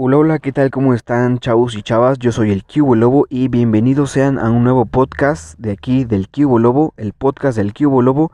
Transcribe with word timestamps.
Hola, 0.00 0.18
hola, 0.18 0.38
¿qué 0.38 0.52
tal? 0.52 0.70
¿Cómo 0.70 0.94
están 0.94 1.40
chavos 1.40 1.74
y 1.74 1.82
chavas? 1.82 2.20
Yo 2.20 2.30
soy 2.30 2.52
el 2.52 2.62
Cubo 2.62 2.94
Lobo 2.94 3.26
y 3.28 3.48
bienvenidos 3.48 4.12
sean 4.12 4.38
a 4.38 4.48
un 4.48 4.62
nuevo 4.62 4.86
podcast 4.86 5.58
de 5.58 5.72
aquí 5.72 6.04
del 6.04 6.28
Cubo 6.28 6.60
Lobo, 6.60 6.94
el 6.96 7.12
podcast 7.12 7.58
del 7.58 7.74
Cubo 7.74 8.00
Lobo. 8.00 8.30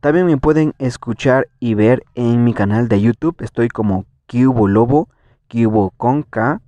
También 0.00 0.26
me 0.26 0.38
pueden 0.38 0.74
escuchar 0.80 1.46
y 1.60 1.74
ver 1.74 2.02
en 2.16 2.42
mi 2.42 2.52
canal 2.52 2.88
de 2.88 3.00
YouTube. 3.00 3.36
Estoy 3.42 3.68
como 3.68 4.06
Cubo 4.26 4.66
Lobo, 4.66 5.08
Cubo 5.48 5.92
con 5.96 6.24
K, 6.24 6.60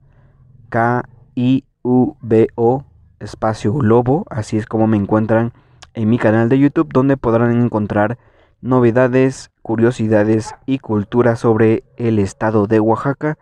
K-I-U-B-O, 0.68 1.64
espacio 3.18 3.82
Lobo. 3.82 4.26
Así 4.30 4.58
es 4.58 4.66
como 4.66 4.86
me 4.86 4.96
encuentran 4.96 5.52
en 5.94 6.08
mi 6.08 6.18
canal 6.18 6.48
de 6.48 6.60
YouTube, 6.60 6.92
donde 6.92 7.16
podrán 7.16 7.60
encontrar 7.60 8.16
novedades, 8.60 9.50
curiosidades 9.62 10.54
y 10.66 10.78
cultura 10.78 11.34
sobre 11.34 11.82
el 11.96 12.20
estado 12.20 12.68
de 12.68 12.78
Oaxaca 12.78 13.38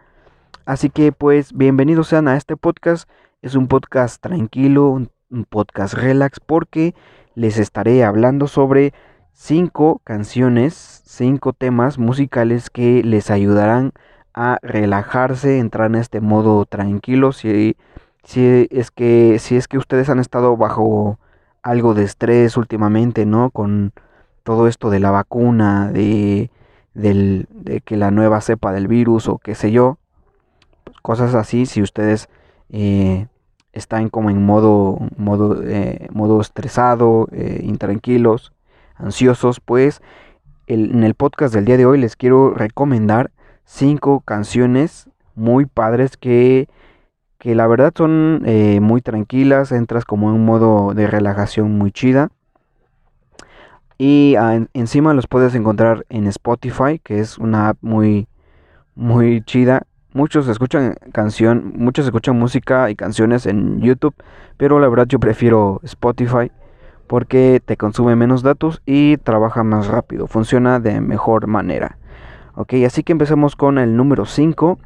Así 0.67 0.89
que 0.89 1.13
pues 1.13 1.53
bienvenidos 1.53 2.09
sean 2.09 2.27
a 2.27 2.37
este 2.37 2.57
podcast. 2.57 3.07
Es 3.43 3.55
un 3.55 3.69
podcast 3.69 4.23
tranquilo, 4.23 4.89
un, 4.89 5.11
podcast 5.51 5.93
relax 5.93 6.41
porque 6.41 6.95
les 7.35 7.59
estaré 7.59 8.03
hablando 8.03 8.47
sobre 8.47 8.95
cinco 9.33 10.01
canciones, 10.05 11.03
cinco 11.05 11.53
temas 11.53 11.99
musicales 11.99 12.71
que 12.71 13.03
les 13.05 13.31
ayudarán 13.31 13.93
a 14.33 14.59
relajarse, 14.63 15.59
entrar 15.59 15.89
en 15.89 15.97
este 15.97 16.23
modo 16.23 16.65
tranquilo. 16.65 17.33
Si, 17.33 17.77
si, 18.23 18.67
es 18.71 18.91
que, 18.91 19.39
si 19.41 19.57
es 19.57 19.69
que 19.69 19.77
ustedes 19.77 20.09
han 20.09 20.19
estado 20.19 20.57
bajo 20.57 21.19
algo 21.63 21.93
de 21.93 22.05
estrés 22.05 22.57
últimamente, 22.57 23.27
¿no? 23.27 23.51
Con 23.51 23.93
todo 24.45 24.67
esto 24.67 24.89
de 24.89 25.01
la 25.01 25.11
vacuna, 25.11 25.93
de, 25.93 26.51
del, 26.95 27.49
de 27.51 27.83
que 27.83 27.99
la 27.99 28.11
nueva 28.11 28.41
cepa 28.41 28.73
del 28.73 28.89
virus 28.89 29.29
o 29.29 29.37
qué 29.37 29.55
sé 29.55 29.71
yo 29.71 29.99
cosas 31.05 31.35
así, 31.35 31.67
si 31.67 31.83
ustedes 31.83 32.31
eh, 32.71 33.27
están 33.75 34.09
como 34.09 34.31
en 34.31 34.43
modo, 34.43 34.99
modo, 35.19 35.63
eh, 35.63 36.09
modo 36.11 36.41
estresado, 36.41 37.29
eh, 37.31 37.61
intranquilos, 37.63 38.55
ansiosos, 38.95 39.61
pues 39.61 40.01
en 40.67 41.05
el 41.05 41.13
podcast 41.13 41.53
del 41.53 41.67
día 41.67 41.77
de 41.77 41.85
hoy 41.85 42.01
les 42.01 42.17
quiero 42.17 42.55
recomendar 42.55 43.33
cinco 43.67 44.21
canciones 44.21 45.11
muy 45.35 45.67
padres 45.67 46.17
que, 46.17 46.71
que 47.37 47.55
la 47.55 47.67
verdad 47.67 47.93
son 47.95 48.43
muy 48.81 49.03
tranquilas, 49.03 49.73
entras 49.73 50.07
como 50.07 50.31
en 50.31 50.37
un 50.37 50.47
modo 50.47 50.95
de 50.95 51.07
relajación 51.07 51.77
muy 51.77 51.93
chida. 51.93 52.31
Y 53.99 54.37
ah, 54.39 54.67
encima 54.73 55.13
los 55.13 55.27
puedes 55.27 55.55
encontrar 55.55 56.07
en 56.09 56.27
Spotify, 56.29 56.99
que 56.99 57.21
es 57.21 57.37
una 57.37 57.69
app 57.69 57.79
muy, 57.83 58.27
muy 58.95 59.43
chida 59.43 59.87
Muchos 60.15 60.47
escuchan 60.47 60.95
canción, 61.13 61.73
muchos 61.77 62.07
escuchan 62.07 62.39
música 62.39 62.89
y 62.89 62.95
canciones 62.95 63.47
en 63.47 63.81
YouTube, 63.81 64.15
pero 64.57 64.79
la 64.79 64.89
verdad 64.89 65.07
yo 65.09 65.19
prefiero 65.19 65.81
Spotify 65.83 66.53
porque 67.09 67.61
te 67.65 67.77
consume 67.77 68.15
menos 68.15 68.45
datos 68.45 68.81
y 68.87 69.17
trabaja 69.17 69.65
más 69.65 69.89
rápido, 69.89 70.29
funciona 70.29 70.79
de 70.79 71.01
mejor 71.01 71.49
manera. 71.49 71.99
Ok, 72.55 72.75
así 72.87 73.03
que 73.03 73.11
empecemos 73.11 73.57
con 73.57 73.77
el 73.77 73.97
número 73.97 74.25
5. 74.25 74.79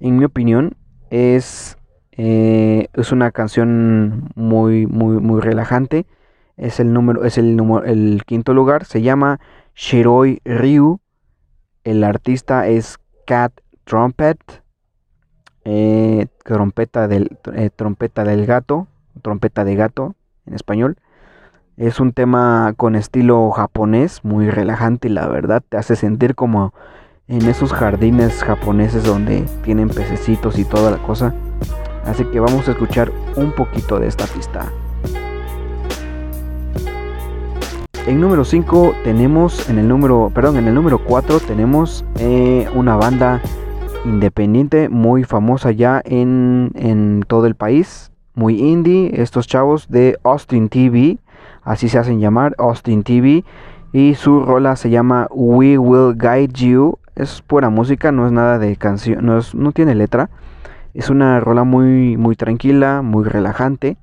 En 0.00 0.18
mi 0.18 0.26
opinión, 0.26 0.76
es, 1.08 1.78
eh, 2.12 2.88
es 2.92 3.10
una 3.10 3.30
canción 3.30 4.30
muy, 4.34 4.86
muy, 4.86 5.16
muy 5.18 5.40
relajante. 5.40 6.04
Es 6.58 6.78
el 6.78 6.92
número, 6.92 7.24
es 7.24 7.38
el 7.38 7.56
número, 7.56 7.86
el 7.86 8.22
quinto 8.26 8.52
lugar. 8.52 8.84
Se 8.84 9.00
llama 9.00 9.40
Shiroi 9.74 10.42
Ryu. 10.44 11.00
El 11.84 12.04
artista 12.04 12.68
es 12.68 12.98
Cat 13.26 13.52
Trumpet. 13.84 14.63
Eh, 15.64 16.26
trompeta, 16.44 17.08
del, 17.08 17.38
eh, 17.54 17.70
trompeta 17.74 18.24
del 18.24 18.44
gato, 18.44 18.86
trompeta 19.22 19.64
de 19.64 19.74
gato 19.76 20.14
en 20.46 20.54
español. 20.54 20.96
Es 21.76 22.00
un 22.00 22.12
tema 22.12 22.74
con 22.76 22.94
estilo 22.94 23.50
japonés, 23.50 24.24
muy 24.24 24.50
relajante 24.50 25.08
la 25.08 25.26
verdad 25.26 25.62
te 25.68 25.76
hace 25.76 25.96
sentir 25.96 26.34
como 26.34 26.72
en 27.26 27.48
esos 27.48 27.72
jardines 27.72 28.44
japoneses 28.44 29.02
donde 29.04 29.44
tienen 29.64 29.88
pececitos 29.88 30.58
y 30.58 30.64
toda 30.64 30.90
la 30.90 30.98
cosa. 30.98 31.34
Así 32.04 32.24
que 32.26 32.38
vamos 32.38 32.68
a 32.68 32.72
escuchar 32.72 33.10
un 33.36 33.52
poquito 33.52 33.98
de 33.98 34.08
esta 34.08 34.26
pista. 34.26 34.70
En 38.06 38.20
número 38.20 38.44
5 38.44 38.96
tenemos, 39.02 39.70
en 39.70 39.78
el 39.78 39.88
número, 39.88 40.30
perdón, 40.34 40.58
en 40.58 40.68
el 40.68 40.74
número 40.74 40.98
4 40.98 41.40
tenemos 41.40 42.04
eh, 42.18 42.68
una 42.74 42.96
banda 42.96 43.40
independiente 44.04 44.88
muy 44.88 45.24
famosa 45.24 45.70
ya 45.70 46.02
en, 46.04 47.24
todo 47.26 47.46
el 47.46 47.54
país. 47.54 48.10
Muy 48.34 48.60
indie, 48.60 49.22
estos 49.22 49.46
chavos 49.46 49.88
de 49.88 50.18
Austin 50.24 50.68
TV, 50.68 51.18
así 51.62 51.88
se 51.88 51.98
hacen 51.98 52.20
llamar, 52.20 52.54
Austin 52.58 53.02
TV. 53.02 53.44
Y 53.92 54.14
su 54.16 54.44
rola 54.44 54.74
se 54.74 54.90
llama 54.90 55.28
We 55.30 55.78
Will 55.78 56.16
Guide 56.18 56.52
You. 56.52 56.98
Es 57.14 57.42
pura 57.42 57.70
música, 57.70 58.10
no 58.10 58.26
es 58.26 58.32
nada 58.32 58.58
de 58.58 58.74
canción, 58.76 59.24
no, 59.24 59.38
no 59.52 59.72
tiene 59.72 59.94
letra. 59.94 60.30
Es 60.94 61.10
una 61.10 61.38
rola 61.38 61.62
muy, 61.62 62.16
muy 62.16 62.34
tranquila, 62.34 63.02
muy 63.02 63.24
relajante. 63.24 63.96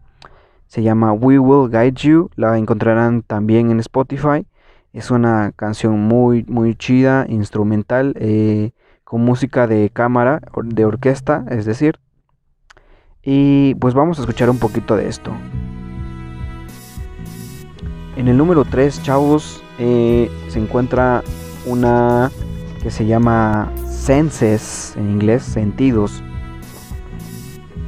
Se 0.68 0.82
llama 0.82 1.12
We 1.12 1.40
Will 1.40 1.70
Guide 1.70 1.94
You. 1.94 2.30
La 2.38 2.58
encontrarán 2.58 3.22
también 3.22 3.70
en 3.70 3.82
Spotify. 3.82 4.46
Es 4.94 5.12
una 5.12 5.52
canción 5.54 6.00
muy, 6.00 6.46
muy 6.48 6.76
chida, 6.76 7.26
instrumental. 7.28 8.14
Eh, 8.18 8.72
con 9.12 9.26
música 9.26 9.68
de 9.68 9.90
cámara, 9.90 10.40
de 10.64 10.86
orquesta, 10.86 11.44
es 11.50 11.66
decir. 11.66 12.00
Y 13.22 13.76
pues 13.76 13.94
vamos 13.94 14.18
a 14.18 14.22
escuchar 14.22 14.50
un 14.50 14.58
poquito 14.58 14.96
de 14.96 15.10
esto. 15.10 15.34
En 18.16 18.30
el 18.30 18.38
número 18.38 18.64
3, 18.64 19.04
chavos, 19.04 19.62
eh, 19.80 20.32
se 20.48 20.60
encuentra 20.60 21.24
una 21.66 22.32
que 22.82 22.90
se 22.90 23.06
llama 23.06 23.70
Senses, 23.86 24.96
en 24.96 25.12
inglés, 25.12 25.44
sentidos, 25.44 26.24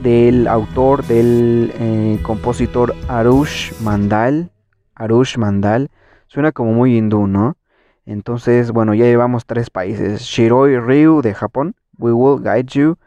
del 0.02 0.50
autor, 0.50 1.06
del 1.06 1.72
eh, 1.76 2.20
compositor 2.22 2.94
Arush 3.08 3.72
Mandal. 3.80 4.52
Arush 4.96 5.38
Mandal, 5.38 5.90
suena 6.28 6.52
como 6.52 6.74
muy 6.74 6.98
hindú, 6.98 7.28
¿no? 7.28 7.56
Entonces, 8.06 8.72
bueno, 8.72 8.94
ya 8.94 9.06
llevamos 9.06 9.46
tres 9.46 9.70
países. 9.70 10.22
Shiroi 10.22 10.78
Ryu 10.80 11.22
de 11.22 11.34
Japón, 11.34 11.76
We 11.98 12.12
Will 12.12 12.44
Guide 12.44 12.66
You, 12.66 12.98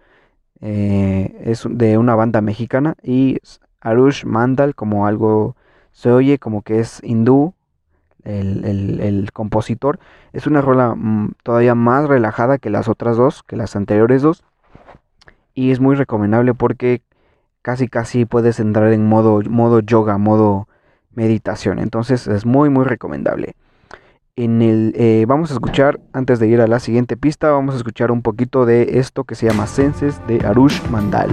eh, 0.61 1.43
es 1.45 1.67
de 1.69 1.99
una 1.99 2.15
banda 2.15 2.41
mexicana. 2.41 2.97
Y 3.03 3.39
Arush 3.81 4.25
Mandal, 4.25 4.75
como 4.75 5.07
algo 5.07 5.57
se 5.93 6.11
oye 6.11 6.39
como 6.39 6.63
que 6.63 6.81
es 6.81 7.01
hindú, 7.03 7.55
el, 8.25 9.31
compositor. 9.33 9.99
Es 10.33 10.47
una 10.47 10.61
rola 10.61 10.95
mm, 10.97 11.35
todavía 11.43 11.75
más 11.75 12.09
relajada 12.09 12.59
que 12.59 12.71
las 12.71 12.89
otras 12.89 13.17
dos, 13.17 13.43
que 13.43 13.57
las 13.57 13.77
anteriores 13.77 14.23
dos. 14.23 14.45
Y 15.55 15.71
es 15.71 15.81
muy 15.81 15.95
recomendable 15.95 16.55
porque 16.55 17.03
casi 17.63 17.89
casi 17.89 18.25
puedes 18.25 18.61
entrar 18.61 18.93
en 18.93 19.07
modo, 19.07 19.43
modo 19.49 19.81
yoga, 19.81 20.19
modo 20.19 20.69
meditación. 21.15 21.79
Entonces 21.79 22.27
es 22.27 22.47
muy 22.47 22.69
muy 22.71 22.85
recomendable 22.85 23.55
en 24.37 24.61
el 24.61 24.93
eh, 24.97 25.25
vamos 25.27 25.51
a 25.51 25.55
escuchar 25.55 25.99
antes 26.13 26.39
de 26.39 26.47
ir 26.47 26.61
a 26.61 26.67
la 26.67 26.79
siguiente 26.79 27.17
pista 27.17 27.51
vamos 27.51 27.75
a 27.75 27.79
escuchar 27.79 28.11
un 28.11 28.21
poquito 28.21 28.67
de 28.67 28.99
esto 28.99 29.25
que 29.25 29.35
se 29.35 29.47
llama 29.47 29.67
Senses 29.67 30.21
de 30.27 30.47
Arush 30.47 30.83
Mandal. 30.91 31.31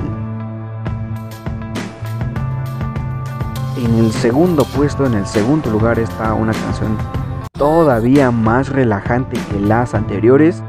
En 3.78 3.96
el 3.96 4.12
segundo 4.14 4.64
puesto 4.64 5.06
en 5.06 5.16
el 5.16 5.26
segundo 5.26 5.70
lugar 5.70 6.00
está 6.00 6.34
una 6.34 6.54
canción 6.54 6.98
todavía 7.52 8.32
más 8.32 8.70
relajante 8.70 9.38
que 9.52 9.60
las 9.60 9.94
anteriores 9.94 10.64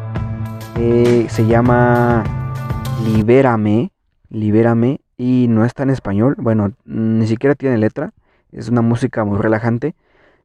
eh, 0.77 1.27
se 1.29 1.47
llama 1.47 2.25
Libérame 3.05 3.93
Libérame 4.29 5.01
y 5.17 5.47
no 5.49 5.65
está 5.65 5.85
en 5.85 5.91
español 5.91 6.35
bueno 6.39 6.73
ni 6.85 7.29
siquiera 7.29 7.55
tiene 7.55 7.79
letra 7.79 8.13
es 8.51 8.69
una 8.69 8.83
música 8.83 9.25
muy 9.25 9.39
relajante 9.39 9.95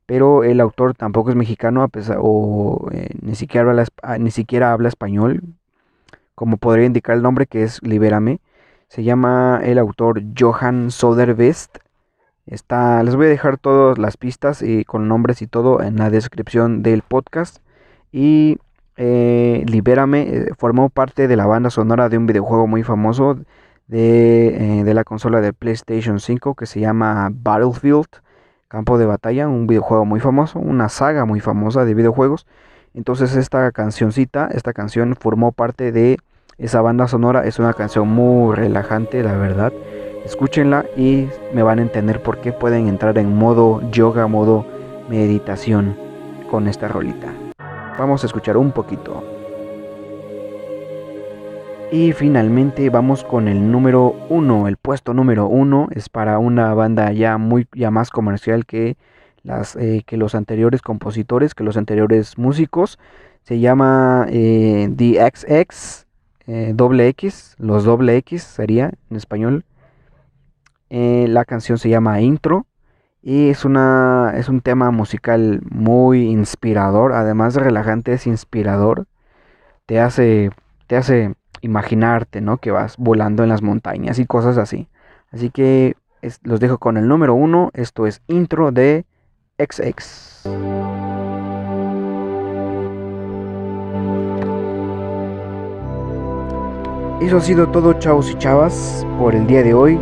pero 0.10 0.44
el 0.44 0.60
autor 0.60 0.96
tampoco 0.96 1.30
es 1.30 1.36
mexicano 1.36 1.84
a 1.84 1.88
pesar 1.88 2.18
o 2.20 2.90
eh, 2.92 3.10
ni 3.22 3.36
siquiera 3.36 3.70
habla 3.70 3.86
ah, 4.02 4.18
ni 4.18 4.32
siquiera 4.32 4.74
habla 4.74 4.88
español 4.88 5.44
como 6.34 6.58
podría 6.58 6.88
indicar 6.88 7.16
el 7.16 7.22
nombre 7.22 7.46
que 7.46 7.62
es 7.62 7.80
Libérame. 7.84 8.40
Se 8.88 9.04
llama 9.04 9.62
el 9.64 9.78
autor 9.78 10.24
Johan 10.36 10.90
Sodervest 10.90 11.78
está 12.48 13.04
les 13.04 13.16
voy 13.16 13.28
a 13.28 13.30
dejar 13.30 13.60
todas 13.60 14.00
las 14.00 14.18
pistas 14.18 14.64
y 14.64 14.84
con 14.84 15.08
nombres 15.08 15.44
y 15.44 15.48
todo 15.48 15.80
en 15.84 15.98
la 15.98 16.10
descripción 16.10 16.82
del 16.82 17.04
podcast. 17.04 17.60
Y 18.12 18.58
eh, 18.98 19.64
Libérame 19.68 20.22
eh, 20.22 20.54
formó 20.58 20.90
parte 20.90 21.28
de 21.28 21.36
la 21.36 21.46
banda 21.46 21.70
sonora 21.70 22.10
de 22.10 22.18
un 22.18 22.26
videojuego 22.26 22.66
muy 22.66 22.82
famoso 22.82 23.38
de, 23.86 24.82
de 24.84 24.94
la 24.96 25.04
consola 25.04 25.40
de 25.40 25.54
PlayStation 25.54 26.20
5 26.20 26.56
que 26.56 26.66
se 26.66 26.80
llama 26.80 27.30
Battlefield 27.32 28.08
Campo 28.70 29.00
de 29.00 29.08
Batalla, 29.08 29.48
un 29.48 29.66
videojuego 29.66 30.06
muy 30.06 30.20
famoso, 30.20 30.60
una 30.60 30.90
saga 30.90 31.26
muy 31.26 31.40
famosa 31.40 31.86
de 31.86 31.96
videojuegos. 31.96 32.46
Entonces 32.94 33.36
esta 33.36 33.72
cancioncita, 33.72 34.48
esta 34.52 34.74
canción 34.74 35.16
formó 35.16 35.52
parte 35.52 35.92
de 35.92 36.20
esa 36.60 36.82
banda 36.82 37.08
sonora 37.08 37.46
es 37.46 37.58
una 37.58 37.74
canción 37.74 38.08
muy 38.10 38.56
relajante, 38.56 39.24
la 39.24 39.36
verdad. 39.38 39.74
Escúchenla 40.24 40.86
y 40.96 41.30
me 41.52 41.64
van 41.64 41.80
a 41.80 41.82
entender 41.82 42.22
por 42.22 42.42
qué 42.42 42.52
pueden 42.52 42.88
entrar 42.88 43.18
en 43.18 43.36
modo 43.36 43.82
yoga, 43.90 44.28
modo 44.28 44.68
meditación 45.10 45.98
con 46.52 46.68
esta 46.68 46.88
rolita. 46.88 47.34
Vamos 47.98 48.24
a 48.24 48.28
escuchar 48.28 48.56
un 48.56 48.72
poquito. 48.72 49.39
Y 51.92 52.14
finalmente 52.14 52.90
vamos 52.90 53.24
con 53.24 53.48
el 53.48 53.72
número 53.72 54.16
uno. 54.30 54.68
El 54.68 54.78
puesto 54.78 55.14
número 55.14 55.48
uno 55.48 55.88
es 55.92 56.08
para 56.10 56.38
una 56.38 56.74
banda 56.74 57.12
ya 57.12 57.38
muy 57.38 57.68
ya 57.74 57.90
más 57.90 58.12
comercial 58.12 58.66
que 58.66 58.96
las 59.44 59.76
eh, 59.76 60.04
que 60.06 60.18
los 60.18 60.36
anteriores 60.36 60.82
compositores, 60.82 61.56
que 61.56 61.64
los 61.64 61.78
anteriores 61.78 62.38
músicos. 62.38 63.00
Se 63.44 63.60
llama 63.60 64.28
eh, 64.30 64.88
XX 64.90 66.06
eh, 66.52 66.74
doble 66.74 67.08
X, 67.10 67.56
los 67.60 67.84
doble 67.84 68.18
X 68.18 68.42
sería 68.42 68.92
en 69.12 69.18
español. 69.18 69.66
Eh, 70.90 71.28
la 71.30 71.46
canción 71.46 71.78
se 71.78 71.90
llama 71.90 72.22
Intro 72.22 72.66
y 73.22 73.50
es, 73.50 73.66
una, 73.66 74.34
es 74.36 74.50
un 74.50 74.62
tema 74.62 74.90
musical 74.90 75.62
muy 75.70 76.24
inspirador, 76.24 77.14
además 77.14 77.54
de 77.54 77.60
relajante 77.62 78.14
es 78.14 78.26
inspirador. 78.26 79.06
Te 79.86 80.00
hace, 80.00 80.50
te 80.88 80.98
hace 80.98 81.36
imaginarte, 81.62 82.42
¿no? 82.42 82.58
Que 82.58 82.72
vas 82.72 82.98
volando 82.98 83.44
en 83.44 83.50
las 83.50 83.62
montañas 83.62 84.20
y 84.20 84.26
cosas 84.26 84.58
así. 84.58 84.88
Así 85.32 85.50
que 85.50 85.96
los 86.44 86.60
dejo 86.60 86.78
con 86.78 86.98
el 86.98 87.08
número 87.08 87.34
uno. 87.34 87.72
Esto 87.74 88.08
es 88.08 88.22
Intro 88.28 88.72
de 88.72 89.06
XX. 89.58 90.48
Eso 97.22 97.36
ha 97.36 97.42
sido 97.42 97.68
todo, 97.68 97.94
chavos 97.94 98.32
y 98.32 98.36
chavas, 98.36 99.06
por 99.20 99.36
el 99.36 99.46
día 99.46 99.62
de 99.62 99.74
hoy 99.74 100.00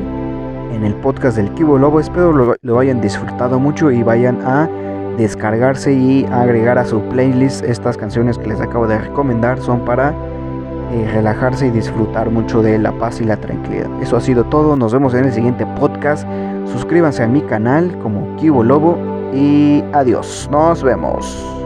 en 0.72 0.84
el 0.84 0.94
podcast 0.96 1.38
del 1.38 1.52
Kibo 1.56 1.78
Lobo. 1.78 2.00
Espero 2.00 2.56
lo, 2.62 2.80
hayan 2.80 3.02
disfrutado 3.02 3.60
mucho 3.60 3.92
y 3.92 4.04
vayan 4.04 4.40
a 4.46 4.70
descargarse 5.18 5.92
y 5.92 6.26
agregar 6.26 6.78
a 6.78 6.86
su 6.86 7.02
playlist 7.10 7.64
estas 7.64 7.98
canciones 7.98 8.38
que 8.38 8.48
les 8.48 8.62
acabo 8.62 8.88
de 8.88 9.00
recomendar. 9.00 9.60
Son 9.60 9.84
para 9.84 10.14
relajarse 11.12 11.68
y 11.68 11.72
disfrutar 11.72 12.30
mucho 12.30 12.62
de 12.62 12.78
la 12.78 12.92
paz 12.92 13.22
y 13.22 13.26
la 13.26 13.38
tranquilidad. 13.38 13.90
Eso 14.02 14.18
ha 14.18 14.22
sido 14.22 14.44
todo. 14.46 14.76
Nos 14.76 14.94
vemos 14.94 15.14
en 15.14 15.26
el 15.26 15.34
siguiente 15.34 15.66
podcast. 15.80 16.28
Suscríbanse 16.66 17.24
a 17.24 17.28
mi 17.28 17.42
canal 17.42 17.98
como 18.00 18.36
Kibo 18.38 18.64
Lobo 18.64 18.98
y 19.34 19.84
adiós. 19.94 20.48
Nos 20.52 20.84
vemos. 20.84 21.57